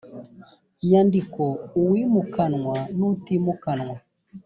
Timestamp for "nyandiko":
0.87-1.43